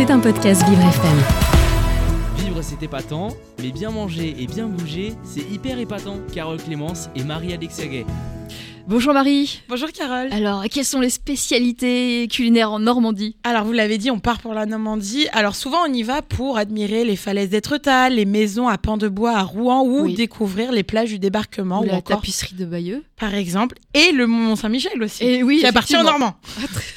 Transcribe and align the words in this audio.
C'est 0.00 0.10
un 0.10 0.18
podcast 0.18 0.66
Vivre 0.66 0.80
FM. 0.80 1.18
Vivre 2.38 2.62
c'est 2.62 2.82
épatant, 2.82 3.36
mais 3.60 3.70
bien 3.70 3.90
manger 3.90 4.34
et 4.38 4.46
bien 4.46 4.66
bouger, 4.66 5.12
c'est 5.24 5.42
hyper 5.42 5.78
épatant. 5.78 6.16
Carole 6.32 6.56
Clémence 6.56 7.10
et 7.14 7.22
Marie-Alexia 7.22 7.86
Gay. 7.86 8.06
Bonjour 8.90 9.14
Marie. 9.14 9.62
Bonjour 9.68 9.92
Carole. 9.92 10.26
Alors, 10.32 10.64
quelles 10.68 10.84
sont 10.84 10.98
les 10.98 11.10
spécialités 11.10 12.26
culinaires 12.28 12.72
en 12.72 12.80
Normandie 12.80 13.36
Alors, 13.44 13.62
vous 13.64 13.70
l'avez 13.70 13.98
dit, 13.98 14.10
on 14.10 14.18
part 14.18 14.40
pour 14.40 14.52
la 14.52 14.66
Normandie. 14.66 15.28
Alors, 15.32 15.54
souvent, 15.54 15.78
on 15.88 15.92
y 15.92 16.02
va 16.02 16.22
pour 16.22 16.58
admirer 16.58 17.04
les 17.04 17.14
falaises 17.14 17.50
d'Étretat, 17.50 18.08
les 18.10 18.24
maisons 18.24 18.66
à 18.66 18.78
pans 18.78 18.96
de 18.96 19.06
bois 19.06 19.36
à 19.36 19.42
Rouen 19.44 19.82
ou 19.82 20.06
Oui. 20.06 20.14
découvrir 20.14 20.72
les 20.72 20.82
plages 20.82 21.10
du 21.10 21.20
débarquement 21.20 21.82
Ou 21.82 21.84
ou, 21.84 21.86
la 21.86 21.94
encore, 21.98 22.16
tapisserie 22.16 22.56
de 22.56 22.64
Bayeux 22.64 23.04
par 23.16 23.32
exemple, 23.34 23.76
et 23.94 24.10
le 24.10 24.26
Mont-Saint-Michel 24.26 25.00
aussi. 25.00 25.22
Et 25.22 25.42
oui, 25.44 25.58
qui 25.60 25.66
appartient 25.66 25.96
aux. 25.96 26.02
Normands. 26.02 26.34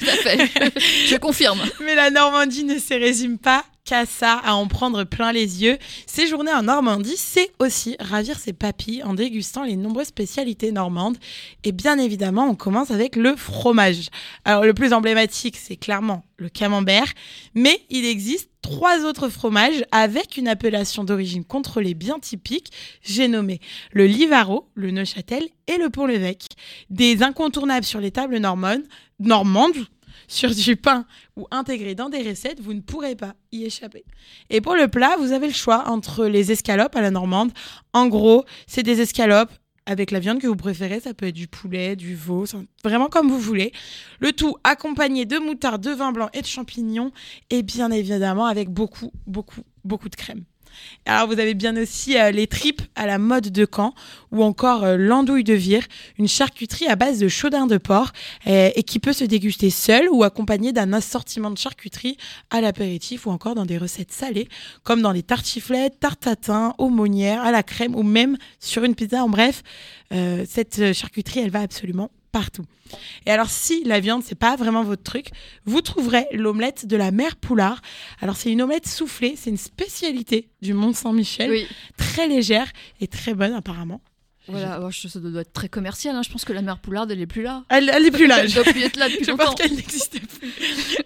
Tout 0.00 0.06
à 0.08 0.16
fait. 0.16 0.50
Je 1.06 1.16
confirme. 1.18 1.60
Mais 1.84 1.94
la 1.94 2.10
Normandie 2.10 2.64
ne 2.64 2.78
se 2.78 2.94
résume 2.94 3.38
pas 3.38 3.62
qu'à 3.84 4.06
ça, 4.06 4.40
à 4.42 4.54
en 4.54 4.66
prendre 4.66 5.04
plein 5.04 5.30
les 5.30 5.62
yeux. 5.62 5.76
Séjourner 6.06 6.52
en 6.52 6.62
Normandie, 6.62 7.18
c'est 7.18 7.52
aussi 7.58 7.96
ravir 8.00 8.38
ses 8.38 8.54
papilles 8.54 9.02
en 9.02 9.12
dégustant 9.12 9.62
les 9.62 9.76
nombreuses 9.76 10.06
spécialités 10.06 10.72
normandes. 10.72 11.18
Et 11.64 11.72
bien 11.72 11.98
évidemment, 11.98 12.48
on 12.48 12.54
commence 12.54 12.90
avec 12.90 13.14
le 13.14 13.36
fromage. 13.36 14.08
Alors 14.46 14.64
le 14.64 14.72
plus 14.72 14.94
emblématique, 14.94 15.56
c'est 15.56 15.76
clairement 15.76 16.24
le 16.38 16.48
camembert, 16.48 17.12
mais 17.54 17.78
il 17.90 18.06
existe 18.06 18.48
trois 18.62 19.04
autres 19.04 19.28
fromages 19.28 19.84
avec 19.92 20.38
une 20.38 20.48
appellation 20.48 21.04
d'origine 21.04 21.44
contrôlée 21.44 21.92
bien 21.92 22.18
typique. 22.18 22.72
J'ai 23.02 23.28
nommé 23.28 23.60
le 23.92 24.06
Livaro, 24.06 24.66
le 24.74 24.92
Neuchâtel 24.92 25.46
et 25.68 25.76
le 25.76 25.90
Pont-l'Évêque. 25.90 26.48
Des 26.88 27.22
incontournables 27.22 27.84
sur 27.84 28.00
les 28.00 28.10
tables 28.10 28.38
normandes, 28.38 28.84
normandes 29.20 29.76
sur 30.28 30.50
du 30.50 30.76
pain 30.76 31.06
ou 31.36 31.46
intégrés 31.50 31.94
dans 31.94 32.08
des 32.08 32.28
recettes, 32.28 32.60
vous 32.60 32.74
ne 32.74 32.80
pourrez 32.80 33.16
pas 33.16 33.34
y 33.52 33.64
échapper. 33.64 34.04
Et 34.50 34.60
pour 34.60 34.74
le 34.74 34.88
plat, 34.88 35.16
vous 35.18 35.32
avez 35.32 35.46
le 35.48 35.52
choix 35.52 35.88
entre 35.88 36.26
les 36.26 36.52
escalopes 36.52 36.96
à 36.96 37.00
la 37.00 37.10
normande. 37.10 37.52
En 37.92 38.08
gros, 38.08 38.44
c'est 38.66 38.82
des 38.82 39.00
escalopes 39.00 39.52
avec 39.86 40.10
la 40.10 40.18
viande 40.18 40.40
que 40.40 40.46
vous 40.46 40.56
préférez, 40.56 41.00
ça 41.00 41.14
peut 41.14 41.26
être 41.26 41.34
du 41.34 41.46
poulet, 41.46 41.94
du 41.96 42.14
veau, 42.14 42.44
vraiment 42.82 43.08
comme 43.08 43.28
vous 43.28 43.38
voulez. 43.38 43.72
Le 44.18 44.32
tout 44.32 44.56
accompagné 44.64 45.26
de 45.26 45.38
moutarde, 45.38 45.82
de 45.82 45.90
vin 45.90 46.12
blanc 46.12 46.30
et 46.32 46.40
de 46.40 46.46
champignons, 46.46 47.12
et 47.50 47.62
bien 47.62 47.90
évidemment 47.90 48.46
avec 48.46 48.70
beaucoup, 48.70 49.12
beaucoup, 49.26 49.62
beaucoup 49.84 50.08
de 50.08 50.16
crème. 50.16 50.44
Alors 51.06 51.26
vous 51.26 51.38
avez 51.38 51.54
bien 51.54 51.76
aussi 51.76 52.18
euh, 52.18 52.30
les 52.30 52.46
tripes 52.46 52.82
à 52.94 53.06
la 53.06 53.18
mode 53.18 53.50
de 53.50 53.66
Caen 53.70 53.94
ou 54.32 54.42
encore 54.42 54.84
euh, 54.84 54.96
l'andouille 54.96 55.44
de 55.44 55.54
vire, 55.54 55.84
une 56.18 56.28
charcuterie 56.28 56.86
à 56.86 56.96
base 56.96 57.18
de 57.18 57.28
chaudin 57.28 57.66
de 57.66 57.76
porc 57.76 58.12
euh, 58.46 58.70
et 58.74 58.82
qui 58.82 58.98
peut 58.98 59.12
se 59.12 59.24
déguster 59.24 59.70
seule 59.70 60.08
ou 60.10 60.24
accompagnée 60.24 60.72
d'un 60.72 60.92
assortiment 60.92 61.50
de 61.50 61.58
charcuterie 61.58 62.16
à 62.50 62.60
l'apéritif 62.60 63.26
ou 63.26 63.30
encore 63.30 63.54
dans 63.54 63.66
des 63.66 63.78
recettes 63.78 64.12
salées 64.12 64.48
comme 64.82 65.02
dans 65.02 65.12
les 65.12 65.22
tartiflettes, 65.22 66.00
tartatins, 66.00 66.74
aumônières, 66.78 67.42
à 67.42 67.52
la 67.52 67.62
crème 67.62 67.94
ou 67.94 68.02
même 68.02 68.36
sur 68.60 68.84
une 68.84 68.94
pizza. 68.94 69.22
En 69.24 69.28
bref, 69.28 69.62
cette 70.10 70.92
charcuterie, 70.92 71.40
elle 71.40 71.50
va 71.50 71.60
absolument 71.60 72.10
partout. 72.34 72.64
Et 73.26 73.30
alors 73.30 73.48
si 73.48 73.84
la 73.84 74.00
viande 74.00 74.24
c'est 74.24 74.34
pas 74.34 74.56
vraiment 74.56 74.82
votre 74.82 75.04
truc, 75.04 75.28
vous 75.66 75.80
trouverez 75.82 76.26
l'omelette 76.32 76.84
de 76.84 76.96
la 76.96 77.12
mère 77.12 77.36
Poulard. 77.36 77.80
Alors 78.20 78.34
c'est 78.36 78.50
une 78.50 78.60
omelette 78.60 78.88
soufflée, 78.88 79.34
c'est 79.36 79.50
une 79.50 79.56
spécialité 79.56 80.48
du 80.60 80.74
Mont 80.74 80.92
Saint-Michel, 80.92 81.48
Oui. 81.50 81.66
très 81.96 82.26
légère 82.26 82.66
et 83.00 83.06
très 83.06 83.34
bonne 83.34 83.52
apparemment. 83.52 84.00
Voilà, 84.46 84.74
alors, 84.74 84.90
je- 84.90 85.08
ça 85.08 85.18
doit 85.20 85.40
être 85.40 85.52
très 85.52 85.68
commercial. 85.70 86.14
hein. 86.14 86.22
Je 86.22 86.30
pense 86.30 86.44
que 86.44 86.52
la 86.52 86.60
mère 86.62 86.78
Poularde, 86.78 87.10
elle 87.10 87.20
est 87.20 87.26
plus 87.26 87.42
là. 87.42 87.64
Elle, 87.70 87.90
elle 87.92 88.04
est 88.04 88.10
plus 88.10 88.26
là. 88.26 88.44
Elle 88.44 88.52
doit 88.52 88.64
plus 88.64 88.82
être 88.82 88.96
là 88.98 89.08
depuis 89.10 89.24
Je 89.24 89.30
longtemps. 89.30 89.46
pense 89.46 89.54
qu'elle 89.54 89.74
n'existe 89.74 90.20
plus. 90.20 90.52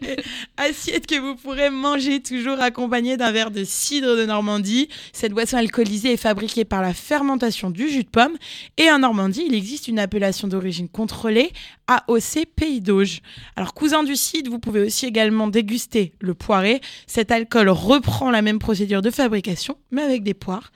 Et 0.09 0.17
Assiette 0.57 1.07
que 1.07 1.19
vous 1.21 1.37
pourrez 1.37 1.71
manger 1.71 2.21
toujours 2.21 2.61
accompagnée 2.61 3.17
d'un 3.17 3.31
verre 3.31 3.51
de 3.53 3.63
cidre 3.65 4.17
de 4.17 4.25
Normandie. 4.27 4.89
Cette 5.13 5.33
boisson 5.33 5.57
alcoolisée 5.57 6.13
est 6.15 6.17
fabriquée 6.17 6.65
par 6.65 6.83
la 6.83 6.95
fermentation 6.95 7.71
du 7.71 7.89
jus 7.89 8.03
de 8.05 8.09
pomme. 8.09 8.37
Et 8.77 8.91
en 8.91 8.99
Normandie, 8.99 9.45
il 9.47 9.55
existe 9.55 9.87
une 9.89 9.99
appellation 10.01 10.49
d'origine 10.49 10.89
contrôlée, 10.89 11.53
AOC 11.87 12.47
Pays 12.57 12.81
d'Auge. 12.81 13.21
Alors, 13.57 13.73
cousin 13.73 14.03
du 14.03 14.17
cidre, 14.17 14.51
vous 14.51 14.59
pouvez 14.59 14.81
aussi 14.81 15.07
également 15.07 15.47
déguster 15.49 16.13
le 16.21 16.35
poiré. 16.35 16.81
Cet 17.07 17.31
alcool 17.31 17.69
reprend 17.69 18.31
la 18.31 18.43
même 18.43 18.59
procédure 18.59 19.01
de 19.01 19.11
fabrication, 19.11 19.77
mais 19.91 20.03
avec 20.03 20.23
des 20.25 20.35
poires. 20.35 20.73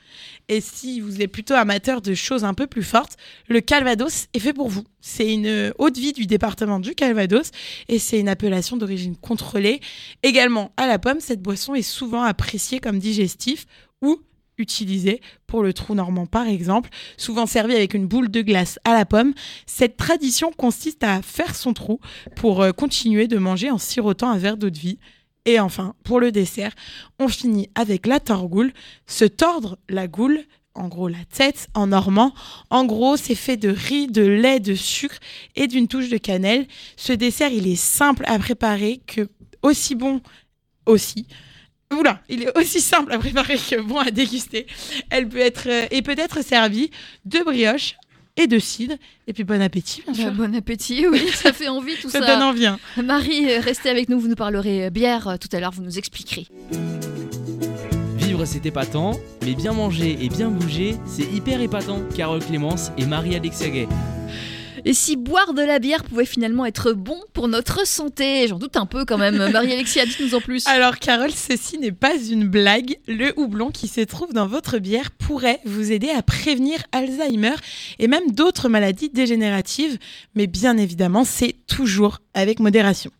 Et 0.49 0.61
si 0.61 1.01
vous 1.01 1.21
êtes 1.23 1.33
plutôt 1.33 1.55
amateur 1.55 2.03
de 2.03 2.15
choses 2.15 2.45
un 2.45 2.52
peu 2.55 2.67
plus 2.67 2.83
fortes, 2.83 3.17
le 3.49 3.61
Calvados 3.61 4.27
est 4.33 4.39
fait 4.39 4.53
pour 4.53 4.69
vous. 4.69 4.85
C'est 5.01 5.33
une 5.33 5.73
haute 5.79 5.99
vie 5.99 6.13
du 6.13 6.27
département 6.27 6.81
du 6.81 6.95
Calvados 6.95 7.51
et 7.89 7.99
c'est 7.99 8.21
une 8.21 8.29
appellation 8.29 8.77
d'origine 8.77 9.17
contrôlée. 9.17 9.81
Également 10.23 10.73
à 10.77 10.87
la 10.87 10.99
pomme, 10.99 11.21
cette 11.21 11.43
boisson 11.43 11.75
est 11.75 11.83
souvent 11.83 12.23
appréciée 12.23 12.81
comme 12.81 12.99
digestif 12.99 13.67
ou 14.01 14.19
utilisée 14.59 15.21
pour 15.47 15.63
le 15.63 15.73
trou 15.73 15.95
normand 15.95 16.27
par 16.27 16.47
exemple, 16.47 16.91
souvent 17.17 17.47
servie 17.47 17.75
avec 17.75 17.95
une 17.95 18.07
boule 18.07 18.31
de 18.31 18.43
glace 18.43 18.79
à 18.85 18.95
la 18.95 19.05
pomme. 19.05 19.35
Cette 19.67 19.97
tradition 19.97 20.53
consiste 20.53 21.05
à 21.05 21.23
faire 21.23 21.55
son 21.55 21.73
trou 21.73 22.01
pour 22.37 22.63
euh, 22.63 22.73
continuer 22.73 23.29
de 23.29 23.39
manger 23.39 23.71
en 23.71 23.79
sirotant 23.79 24.31
un 24.31 24.39
verre 24.39 24.57
d'eau 24.57 24.71
de 24.71 24.79
vie. 24.79 24.99
Et 25.45 25.59
enfin, 25.59 25.95
pour 26.05 26.21
le 26.21 26.31
dessert, 26.31 26.73
on 27.19 27.29
finit 27.29 27.69
avec 27.75 28.07
la 28.07 28.21
torgoule, 28.21 28.73
se 29.07 29.25
tordre 29.25 29.77
la 29.89 30.07
goule, 30.07 30.41
en 30.75 30.89
gros 30.89 31.09
la 31.09 31.25
tête 31.35 31.69
en 31.75 31.89
normand. 31.89 32.33
En 32.71 32.85
gros, 32.85 33.17
c'est 33.17 33.35
fait 33.35 33.57
de 33.57 33.69
riz, 33.69 34.07
de 34.07 34.23
lait, 34.23 34.61
de 34.61 34.75
sucre 34.75 35.17
et 35.57 35.67
d'une 35.67 35.89
touche 35.89 36.09
de 36.09 36.17
cannelle. 36.19 36.67
Ce 36.97 37.13
dessert, 37.13 37.51
il 37.53 37.69
est 37.69 37.77
simple 37.77 38.25
à 38.27 38.39
préparer 38.39 39.01
que 39.07 39.29
aussi 39.63 39.95
bon 39.95 40.21
aussi. 40.87 41.27
Oula, 41.93 42.23
il 42.31 42.43
est 42.45 42.59
aussi 42.59 42.81
simple 42.81 43.13
à 43.13 43.19
préparer 43.19 43.57
que 43.59 43.81
bon 43.83 43.99
à 43.99 44.11
déguster. 44.11 44.67
Elle 45.11 45.29
peut 45.29 45.39
être 45.39 45.69
euh, 45.69 45.87
et 45.91 46.01
peut 46.01 46.15
être 46.17 46.43
servie 46.43 46.91
de 47.27 47.41
brioche 47.41 47.97
et 48.39 48.47
de 48.47 48.59
cidre. 48.59 48.95
Et 49.27 49.35
puis 49.35 49.45
bon 49.45 49.61
appétit, 49.61 50.03
bien 50.11 50.29
Bah, 50.29 50.31
bon 50.31 50.55
appétit, 50.57 51.07
oui, 51.07 51.23
ça 51.35 51.53
fait 51.53 51.69
envie 51.69 51.97
tout 52.01 52.09
ça, 52.09 52.21
ça. 52.21 52.27
donne 52.27 52.43
envie. 52.43 52.65
hein. 52.65 52.79
Marie, 53.05 53.51
euh, 53.51 53.61
restez 53.61 53.91
avec 53.91 54.09
nous, 54.09 54.19
vous 54.19 54.29
nous 54.29 54.35
parlerez 54.37 54.87
euh, 54.87 54.91
bière 54.91 55.37
tout 55.39 55.55
à 55.55 55.61
l'heure, 55.61 55.73
vous 55.73 55.83
nous 55.83 55.99
expliquerez. 55.99 56.47
C'est 58.45 58.67
épatant, 58.67 59.13
mais 59.45 59.55
bien 59.55 59.73
manger 59.73 60.19
et 60.21 60.29
bien 60.29 60.51
bouger, 60.51 60.97
c'est 61.07 61.23
hyper 61.23 61.61
épatant. 61.61 62.01
Carole 62.17 62.41
Clémence 62.41 62.91
et 62.99 63.07
Marie-Alexia 63.07 63.69
Gay. 63.69 63.89
Et 64.85 64.95
si 64.95 65.15
boire 65.15 65.55
de 65.55 65.63
la 65.63 65.79
bière 65.79 66.03
pouvait 66.03 66.27
finalement 66.27 66.67
être 66.67 66.93
bon 66.93 67.17
pour 67.35 67.47
notre 67.47 67.87
santé? 67.87 68.49
J'en 68.49 68.59
doute 68.59 68.77
un 68.77 68.87
peu 68.87 69.05
quand 69.05 69.17
même. 69.17 69.37
Marie-Alexia, 69.53 70.05
dites-nous 70.07 70.35
en 70.35 70.41
plus. 70.41 70.67
Alors 70.67 70.99
Carole, 70.99 71.31
ceci 71.31 71.79
n'est 71.79 71.93
pas 71.93 72.17
une 72.17 72.49
blague. 72.49 72.97
Le 73.07 73.33
houblon 73.37 73.71
qui 73.71 73.87
se 73.87 74.01
trouve 74.01 74.33
dans 74.33 74.49
votre 74.49 74.79
bière 74.79 75.13
pourrait 75.13 75.61
vous 75.65 75.93
aider 75.93 76.11
à 76.11 76.23
prévenir 76.23 76.81
Alzheimer 76.91 77.55
et 78.01 78.09
même 78.09 78.33
d'autres 78.33 78.69
maladies 78.69 79.09
dégénératives. 79.09 79.99
Mais 80.35 80.49
bien 80.49 80.77
évidemment, 80.77 81.25
c'est 81.25 81.55
toujours 81.69 82.19
avec 82.35 82.59
modération. 82.59 83.13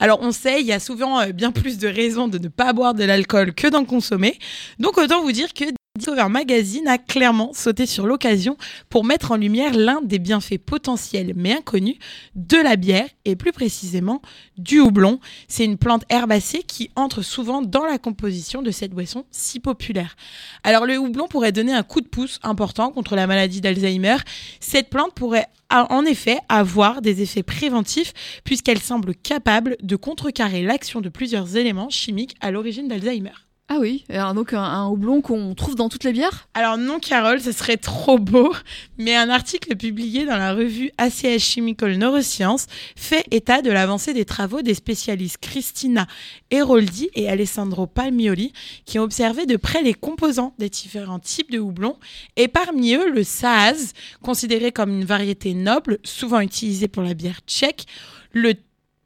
Alors 0.00 0.18
on 0.20 0.32
sait, 0.32 0.60
il 0.60 0.66
y 0.66 0.72
a 0.72 0.80
souvent 0.80 1.20
euh, 1.20 1.32
bien 1.32 1.52
plus 1.52 1.78
de 1.78 1.86
raisons 1.86 2.26
de 2.26 2.38
ne 2.38 2.48
pas 2.48 2.72
boire 2.72 2.94
de 2.94 3.04
l'alcool 3.04 3.54
que 3.54 3.68
d'en 3.68 3.84
consommer. 3.84 4.36
Donc 4.80 4.98
autant 4.98 5.22
vous 5.22 5.32
dire 5.32 5.54
que 5.54 5.64
Discover 5.96 6.28
Magazine 6.28 6.88
a 6.88 6.98
clairement 6.98 7.52
sauté 7.52 7.86
sur 7.86 8.08
l'occasion 8.08 8.56
pour 8.88 9.04
mettre 9.04 9.30
en 9.30 9.36
lumière 9.36 9.74
l'un 9.74 10.00
des 10.02 10.18
bienfaits 10.18 10.58
potentiels 10.58 11.34
mais 11.36 11.52
inconnus 11.52 11.94
de 12.34 12.56
la 12.56 12.74
bière 12.74 13.08
et 13.24 13.36
plus 13.36 13.52
précisément 13.52 14.20
du 14.58 14.80
houblon. 14.80 15.20
C'est 15.46 15.64
une 15.64 15.78
plante 15.78 16.02
herbacée 16.08 16.64
qui 16.64 16.90
entre 16.96 17.22
souvent 17.22 17.62
dans 17.62 17.84
la 17.84 17.98
composition 17.98 18.60
de 18.60 18.72
cette 18.72 18.90
boisson 18.90 19.24
si 19.30 19.60
populaire. 19.60 20.16
Alors 20.64 20.84
le 20.84 20.98
houblon 20.98 21.28
pourrait 21.28 21.52
donner 21.52 21.72
un 21.72 21.84
coup 21.84 22.00
de 22.00 22.08
pouce 22.08 22.40
important 22.42 22.90
contre 22.90 23.14
la 23.14 23.28
maladie 23.28 23.60
d'Alzheimer. 23.60 24.16
Cette 24.58 24.90
plante 24.90 25.14
pourrait 25.14 25.46
en 25.70 26.04
effet 26.04 26.38
avoir 26.48 27.02
des 27.02 27.22
effets 27.22 27.44
préventifs 27.44 28.14
puisqu'elle 28.42 28.80
semble 28.80 29.14
capable 29.14 29.76
de 29.80 29.94
contrecarrer 29.94 30.64
l'action 30.64 31.00
de 31.00 31.08
plusieurs 31.08 31.56
éléments 31.56 31.88
chimiques 31.88 32.34
à 32.40 32.50
l'origine 32.50 32.88
d'Alzheimer. 32.88 33.30
Ah 33.68 33.78
oui, 33.80 34.04
donc 34.34 34.52
un, 34.52 34.62
un 34.62 34.88
houblon 34.88 35.22
qu'on 35.22 35.54
trouve 35.54 35.74
dans 35.74 35.88
toutes 35.88 36.04
les 36.04 36.12
bières? 36.12 36.48
Alors 36.52 36.76
non, 36.76 37.00
Carole, 37.00 37.40
ce 37.40 37.50
serait 37.50 37.78
trop 37.78 38.18
beau, 38.18 38.54
mais 38.98 39.16
un 39.16 39.30
article 39.30 39.74
publié 39.74 40.26
dans 40.26 40.36
la 40.36 40.52
revue 40.52 40.90
ACH 40.98 41.38
Chemical 41.38 41.96
Neuroscience 41.96 42.66
fait 42.94 43.24
état 43.30 43.62
de 43.62 43.70
l'avancée 43.70 44.12
des 44.12 44.26
travaux 44.26 44.60
des 44.60 44.74
spécialistes 44.74 45.38
Christina 45.38 46.06
Eroldi 46.50 47.08
et 47.14 47.30
Alessandro 47.30 47.86
Palmioli 47.86 48.52
qui 48.84 48.98
ont 48.98 49.02
observé 49.02 49.46
de 49.46 49.56
près 49.56 49.82
les 49.82 49.94
composants 49.94 50.54
des 50.58 50.68
différents 50.68 51.18
types 51.18 51.50
de 51.50 51.58
houblon 51.58 51.96
et 52.36 52.48
parmi 52.48 52.94
eux 52.94 53.10
le 53.10 53.24
Saaz, 53.24 53.94
considéré 54.22 54.72
comme 54.72 54.90
une 54.90 55.06
variété 55.06 55.54
noble, 55.54 56.00
souvent 56.04 56.40
utilisée 56.40 56.88
pour 56.88 57.02
la 57.02 57.14
bière 57.14 57.40
tchèque, 57.46 57.86
le 58.32 58.52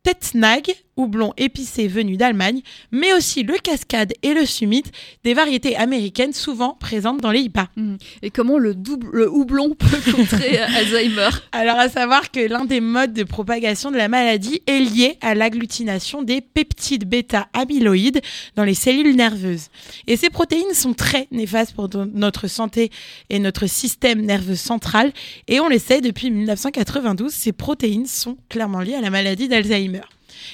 Tetnag 0.02 0.75
houblon 0.98 1.32
épicé 1.36 1.88
venu 1.88 2.16
d'Allemagne, 2.16 2.60
mais 2.90 3.14
aussi 3.14 3.42
le 3.42 3.54
cascade 3.54 4.12
et 4.22 4.34
le 4.34 4.44
summit, 4.44 4.82
des 5.24 5.32
variétés 5.32 5.76
américaines 5.76 6.32
souvent 6.32 6.76
présentes 6.78 7.20
dans 7.20 7.30
les 7.30 7.40
IPA. 7.40 7.68
Mm. 7.76 7.94
Et 8.22 8.30
comment 8.30 8.58
le, 8.58 8.74
double, 8.74 9.08
le 9.12 9.30
houblon 9.30 9.74
peut 9.78 10.12
contrer 10.12 10.58
Alzheimer? 10.58 11.30
Alors 11.52 11.78
à 11.78 11.88
savoir 11.88 12.30
que 12.30 12.40
l'un 12.40 12.64
des 12.64 12.80
modes 12.80 13.12
de 13.12 13.22
propagation 13.22 13.90
de 13.90 13.96
la 13.96 14.08
maladie 14.08 14.60
est 14.66 14.80
lié 14.80 15.16
à 15.22 15.34
l'agglutination 15.34 16.22
des 16.22 16.40
peptides 16.40 17.08
bêta-amyloïdes 17.08 18.20
dans 18.56 18.64
les 18.64 18.74
cellules 18.74 19.16
nerveuses. 19.16 19.68
Et 20.06 20.16
ces 20.16 20.30
protéines 20.30 20.74
sont 20.74 20.94
très 20.94 21.28
néfastes 21.30 21.74
pour 21.74 21.88
notre 22.12 22.48
santé 22.48 22.90
et 23.30 23.38
notre 23.38 23.66
système 23.66 24.20
nerveux 24.22 24.56
central. 24.56 25.12
Et 25.46 25.60
on 25.60 25.68
le 25.68 25.78
sait, 25.78 26.00
depuis 26.00 26.30
1992, 26.30 27.32
ces 27.32 27.52
protéines 27.52 28.06
sont 28.06 28.36
clairement 28.48 28.80
liées 28.80 28.94
à 28.94 29.00
la 29.00 29.10
maladie 29.10 29.48
d'Alzheimer. 29.48 30.02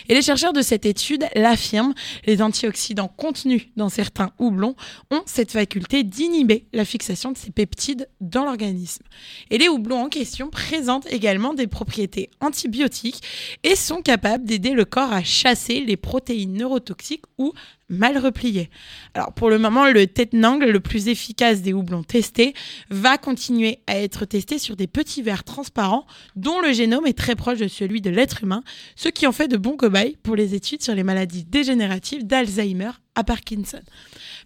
Et 0.08 0.14
les 0.14 0.22
chercheurs 0.22 0.52
de 0.52 0.62
cette 0.62 0.86
étude 0.86 1.24
l'affirment, 1.34 1.94
les 2.26 2.42
antioxydants 2.42 3.08
contenus 3.08 3.68
dans 3.76 3.88
certains 3.88 4.32
houblons 4.38 4.76
ont 5.10 5.22
cette 5.26 5.52
faculté 5.52 6.02
d'inhiber 6.02 6.66
la 6.72 6.84
fixation 6.84 7.32
de 7.32 7.38
ces 7.38 7.50
peptides 7.50 8.08
dans 8.20 8.44
l'organisme. 8.44 9.02
Et 9.50 9.58
les 9.58 9.68
houblons 9.68 10.04
en 10.04 10.08
question 10.08 10.50
présentent 10.50 11.10
également 11.10 11.54
des 11.54 11.66
propriétés 11.66 12.30
antibiotiques 12.40 13.22
et 13.62 13.76
sont 13.76 14.02
capables 14.02 14.44
d'aider 14.44 14.70
le 14.70 14.84
corps 14.84 15.12
à 15.12 15.22
chasser 15.22 15.80
les 15.80 15.96
protéines 15.96 16.54
neurotoxiques 16.54 17.24
ou 17.38 17.52
mal 17.94 18.18
replié. 18.18 18.70
Alors 19.14 19.32
pour 19.32 19.50
le 19.50 19.58
moment, 19.58 19.90
le 19.90 20.06
Tetnang, 20.06 20.62
le 20.62 20.80
plus 20.80 21.08
efficace 21.08 21.62
des 21.62 21.72
houblons 21.72 22.02
testés, 22.02 22.54
va 22.90 23.16
continuer 23.18 23.78
à 23.86 23.98
être 23.98 24.24
testé 24.24 24.58
sur 24.58 24.76
des 24.76 24.86
petits 24.86 25.22
verres 25.22 25.44
transparents 25.44 26.06
dont 26.36 26.60
le 26.60 26.72
génome 26.72 27.06
est 27.06 27.16
très 27.16 27.36
proche 27.36 27.58
de 27.58 27.68
celui 27.68 28.00
de 28.00 28.10
l'être 28.10 28.42
humain, 28.42 28.62
ce 28.96 29.08
qui 29.08 29.26
en 29.26 29.32
fait 29.32 29.48
de 29.48 29.56
bons 29.56 29.76
cobayes 29.76 30.16
pour 30.22 30.36
les 30.36 30.54
études 30.54 30.82
sur 30.82 30.94
les 30.94 31.04
maladies 31.04 31.44
dégénératives 31.44 32.26
d'Alzheimer 32.26 32.90
à 33.14 33.24
Parkinson. 33.24 33.80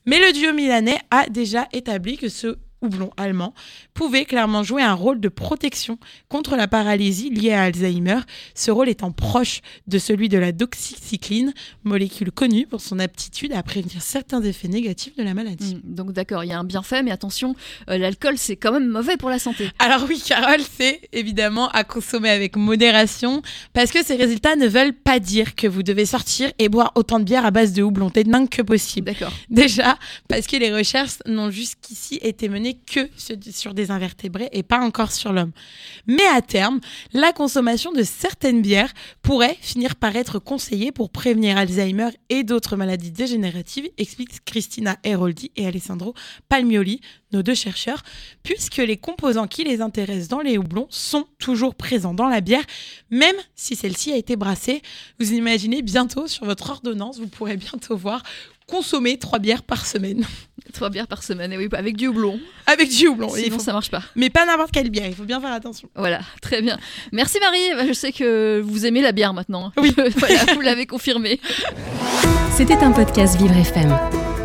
Mais 0.06 0.18
le 0.18 0.32
duo 0.32 0.52
milanais 0.52 0.98
a 1.10 1.28
déjà 1.28 1.68
établi 1.72 2.16
que 2.16 2.28
ce 2.28 2.56
houblon 2.82 3.10
allemand, 3.16 3.54
pouvait 3.94 4.24
clairement 4.24 4.62
jouer 4.62 4.82
un 4.82 4.94
rôle 4.94 5.20
de 5.20 5.28
protection 5.28 5.98
contre 6.28 6.56
la 6.56 6.68
paralysie 6.68 7.30
liée 7.30 7.52
à 7.52 7.62
Alzheimer, 7.62 8.20
ce 8.54 8.70
rôle 8.70 8.88
étant 8.88 9.10
proche 9.10 9.60
de 9.86 9.98
celui 9.98 10.28
de 10.28 10.38
la 10.38 10.52
doxycycline, 10.52 11.52
molécule 11.84 12.30
connue 12.30 12.66
pour 12.66 12.80
son 12.80 12.98
aptitude 12.98 13.52
à 13.52 13.62
prévenir 13.62 14.02
certains 14.02 14.42
effets 14.42 14.68
négatifs 14.68 15.16
de 15.16 15.22
la 15.22 15.34
maladie. 15.34 15.76
Mmh, 15.76 15.94
donc 15.94 16.12
d'accord, 16.12 16.44
il 16.44 16.48
y 16.48 16.52
a 16.52 16.58
un 16.58 16.64
bienfait, 16.64 17.02
mais 17.02 17.10
attention, 17.10 17.54
euh, 17.88 17.98
l'alcool 17.98 18.34
c'est 18.36 18.56
quand 18.56 18.72
même 18.72 18.88
mauvais 18.88 19.16
pour 19.16 19.30
la 19.30 19.38
santé. 19.38 19.70
Alors 19.78 20.04
oui, 20.08 20.22
Carole, 20.24 20.60
c'est 20.78 21.08
évidemment 21.12 21.68
à 21.70 21.84
consommer 21.84 22.30
avec 22.30 22.56
modération, 22.56 23.42
parce 23.72 23.90
que 23.90 24.04
ces 24.04 24.16
résultats 24.16 24.56
ne 24.56 24.66
veulent 24.66 24.94
pas 24.94 25.18
dire 25.18 25.54
que 25.54 25.66
vous 25.66 25.82
devez 25.82 26.06
sortir 26.06 26.50
et 26.58 26.68
boire 26.68 26.92
autant 26.94 27.18
de 27.18 27.24
bière 27.24 27.46
à 27.46 27.50
base 27.50 27.72
de 27.72 27.82
houblon 27.82 28.10
dingue 28.14 28.48
que 28.48 28.62
possible. 28.62 29.06
D'accord. 29.06 29.32
Déjà, 29.48 29.98
parce 30.28 30.46
que 30.46 30.56
les 30.56 30.72
recherches 30.74 31.18
n'ont 31.26 31.50
jusqu'ici 31.50 32.18
été 32.22 32.48
menées 32.48 32.67
que 32.74 33.08
sur 33.16 33.74
des 33.74 33.90
invertébrés 33.90 34.48
et 34.52 34.62
pas 34.62 34.80
encore 34.80 35.12
sur 35.12 35.32
l'homme. 35.32 35.52
Mais 36.06 36.26
à 36.26 36.42
terme, 36.42 36.80
la 37.12 37.32
consommation 37.32 37.92
de 37.92 38.02
certaines 38.02 38.62
bières 38.62 38.92
pourrait 39.22 39.56
finir 39.60 39.96
par 39.96 40.16
être 40.16 40.38
conseillée 40.38 40.92
pour 40.92 41.10
prévenir 41.10 41.56
Alzheimer 41.56 42.10
et 42.28 42.42
d'autres 42.42 42.76
maladies 42.76 43.10
dégénératives, 43.10 43.88
expliquent 43.98 44.44
Christina 44.44 44.96
Heroldi 45.04 45.50
et 45.56 45.66
Alessandro 45.66 46.14
Palmioli, 46.48 47.00
nos 47.32 47.42
deux 47.42 47.54
chercheurs, 47.54 48.02
puisque 48.42 48.78
les 48.78 48.96
composants 48.96 49.46
qui 49.46 49.64
les 49.64 49.80
intéressent 49.80 50.28
dans 50.28 50.40
les 50.40 50.58
houblons 50.58 50.86
sont 50.90 51.26
toujours 51.38 51.74
présents 51.74 52.14
dans 52.14 52.28
la 52.28 52.40
bière, 52.40 52.64
même 53.10 53.36
si 53.54 53.76
celle-ci 53.76 54.12
a 54.12 54.16
été 54.16 54.36
brassée. 54.36 54.82
Vous 55.18 55.32
imaginez 55.32 55.82
bientôt 55.82 56.26
sur 56.26 56.46
votre 56.46 56.70
ordonnance, 56.70 57.18
vous 57.18 57.28
pourrez 57.28 57.56
bientôt 57.56 57.96
voir 57.96 58.22
consommer 58.68 59.18
trois 59.18 59.38
bières 59.38 59.62
par 59.62 59.86
semaine. 59.86 60.24
Trois 60.74 60.90
bières 60.90 61.06
par 61.06 61.22
semaine, 61.22 61.50
et 61.50 61.56
oui, 61.56 61.66
avec 61.72 61.96
du 61.96 62.08
houblon. 62.08 62.38
Avec 62.66 62.90
du 62.90 63.08
houblon. 63.08 63.30
Sinon, 63.30 63.56
faut... 63.56 63.64
ça 63.64 63.72
marche 63.72 63.90
pas. 63.90 64.02
Mais 64.14 64.28
pas 64.28 64.44
n'importe 64.44 64.70
quelle 64.70 64.90
bière, 64.90 65.06
il 65.06 65.14
faut 65.14 65.24
bien 65.24 65.40
faire 65.40 65.52
attention. 65.52 65.88
Voilà, 65.96 66.20
très 66.42 66.60
bien. 66.60 66.76
Merci 67.10 67.38
Marie, 67.40 67.88
je 67.88 67.92
sais 67.94 68.12
que 68.12 68.60
vous 68.60 68.84
aimez 68.84 69.00
la 69.00 69.12
bière 69.12 69.32
maintenant. 69.32 69.72
Oui. 69.78 69.94
voilà, 70.16 70.44
vous 70.54 70.60
l'avez 70.60 70.84
confirmé. 70.84 71.40
C'était 72.54 72.76
un 72.76 72.92
podcast 72.92 73.40
Vivre 73.40 73.56
FM. 73.56 73.96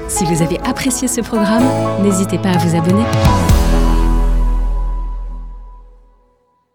Si 0.07 0.23
vous 0.23 0.41
avez 0.41 0.59
apprécié 0.59 1.09
ce 1.09 1.19
programme, 1.19 1.67
n'hésitez 2.03 2.37
pas 2.37 2.51
à 2.51 2.57
vous 2.57 2.75
abonner. 2.75 3.03